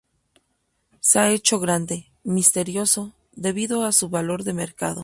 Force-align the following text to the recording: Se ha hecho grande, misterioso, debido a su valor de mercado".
Se 0.99 1.19
ha 1.19 1.29
hecho 1.29 1.59
grande, 1.59 2.11
misterioso, 2.23 3.13
debido 3.33 3.85
a 3.85 3.91
su 3.91 4.09
valor 4.09 4.43
de 4.43 4.53
mercado". 4.53 4.99